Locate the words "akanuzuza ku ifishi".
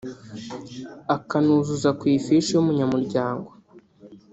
1.15-2.51